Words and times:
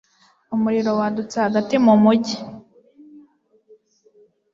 Umuriro 0.55 0.89
wadutse 0.99 1.35
hagati 1.45 1.75
mu 1.85 1.93
mujyi. 2.03 2.35